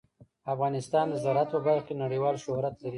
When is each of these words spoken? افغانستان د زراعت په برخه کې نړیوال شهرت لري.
افغانستان 0.53 1.05
د 1.09 1.15
زراعت 1.23 1.49
په 1.51 1.59
برخه 1.65 1.85
کې 1.87 1.93
نړیوال 2.03 2.35
شهرت 2.45 2.75
لري. 2.79 2.89